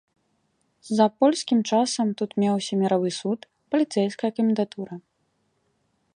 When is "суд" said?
3.21-3.39